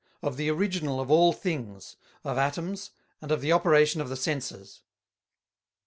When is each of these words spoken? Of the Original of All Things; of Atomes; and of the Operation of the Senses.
Of 0.23 0.35
the 0.35 0.49
Original 0.49 0.99
of 0.99 1.11
All 1.11 1.31
Things; 1.31 1.95
of 2.23 2.35
Atomes; 2.35 2.89
and 3.21 3.31
of 3.31 3.39
the 3.39 3.51
Operation 3.51 4.01
of 4.01 4.09
the 4.09 4.15
Senses. 4.17 4.81